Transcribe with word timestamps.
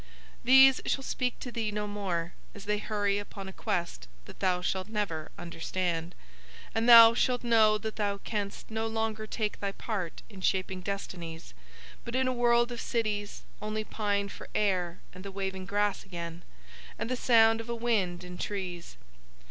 These 0.43 0.81
shall 0.87 1.03
speak 1.03 1.37
to 1.41 1.51
thee 1.51 1.69
no 1.69 1.85
more 1.85 2.33
as 2.55 2.65
they 2.65 2.79
hurry 2.79 3.19
upon 3.19 3.47
a 3.47 3.53
quest 3.53 4.07
that 4.25 4.39
thou 4.39 4.59
shalt 4.59 4.89
never 4.89 5.29
understand, 5.37 6.15
and 6.73 6.89
thou 6.89 7.13
shalt 7.13 7.43
know 7.43 7.77
that 7.77 7.97
thou 7.97 8.17
canst 8.17 8.71
no 8.71 8.87
longer 8.87 9.27
take 9.27 9.59
thy 9.59 9.71
part 9.73 10.23
in 10.27 10.41
shaping 10.41 10.81
destinies, 10.81 11.53
but 12.03 12.15
in 12.15 12.27
a 12.27 12.33
world 12.33 12.71
of 12.71 12.81
cities 12.81 13.43
only 13.61 13.83
pine 13.83 14.27
for 14.27 14.49
air 14.55 15.01
and 15.13 15.23
the 15.23 15.31
waving 15.31 15.67
grass 15.67 16.03
again 16.03 16.41
and 16.97 17.07
the 17.07 17.15
sound 17.15 17.61
of 17.61 17.69
a 17.69 17.75
wind 17.75 18.23
in 18.23 18.39
trees. 18.39 18.97